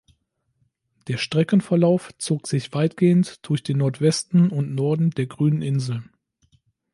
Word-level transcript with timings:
Der 1.07 1.17
Streckenverlauf 1.17 2.09
zog 2.17 2.47
sich 2.47 2.73
weitgehend 2.73 3.47
durch 3.47 3.61
den 3.61 3.77
Nordwesten 3.77 4.49
und 4.49 4.73
Norden 4.73 5.11
der 5.11 5.27
"Grünen 5.27 5.61
Insel". 5.61 6.01